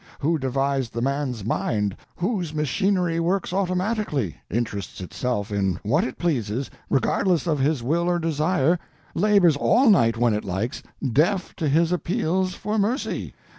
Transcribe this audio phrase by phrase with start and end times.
[0.17, 6.71] Who devised the man's mind, whose machinery works automatically, interests itself in what it pleases,
[6.89, 8.79] regardless of its will or desire,
[9.13, 13.35] labors all night when it likes, deaf to his appeals for mercy?